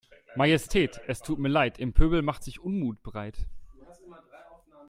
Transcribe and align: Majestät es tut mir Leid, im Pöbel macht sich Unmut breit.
Majestät 0.35 0.97
es 1.07 1.21
tut 1.21 1.37
mir 1.37 1.47
Leid, 1.49 1.77
im 1.77 1.93
Pöbel 1.93 2.23
macht 2.23 2.43
sich 2.43 2.59
Unmut 2.59 3.03
breit. 3.03 3.47